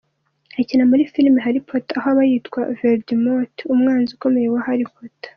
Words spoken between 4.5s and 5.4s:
wa Harry Potter.